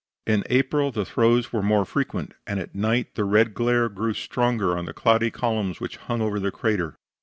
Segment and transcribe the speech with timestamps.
[0.25, 4.75] In April the throws were more frequent, and at night the red glare grew stronger
[4.75, 6.95] on the cloudy columns which hung over the crater.